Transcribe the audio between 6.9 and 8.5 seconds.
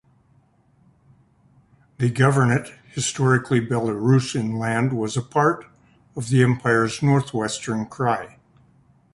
Northwestern Krai.